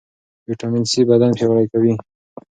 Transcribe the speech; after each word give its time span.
ویټامین 0.47 0.83
سي 0.91 1.01
بدن 1.09 1.31
پیاوړی 1.37 1.65
کوي. 1.71 1.93